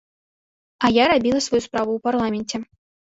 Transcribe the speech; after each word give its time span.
А 0.87 0.89
я 0.95 1.05
рабіла 1.13 1.41
сваю 1.49 1.61
справу 1.67 1.89
ў 1.97 2.05
парламенце. 2.09 2.57